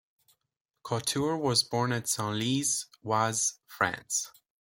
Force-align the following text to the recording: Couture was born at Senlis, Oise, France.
Couture 0.83 1.37
was 1.37 1.61
born 1.61 1.91
at 1.91 2.05
Senlis, 2.07 2.87
Oise, 3.05 3.59
France. 3.67 4.31